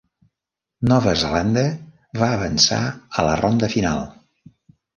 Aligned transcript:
Nova 0.91 1.13
Zelanda 1.23 1.65
va 2.23 2.31
avançar 2.39 2.81
a 3.25 3.29
la 3.31 3.39
ronda 3.45 3.73
final. 3.77 4.05